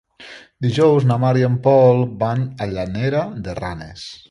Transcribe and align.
Dijous 0.65 1.05
na 1.09 1.17
Mar 1.25 1.33
i 1.41 1.45
en 1.49 1.59
Pol 1.67 2.03
van 2.25 2.43
a 2.67 2.71
Llanera 2.73 3.23
de 3.49 3.59
Ranes. 3.63 4.11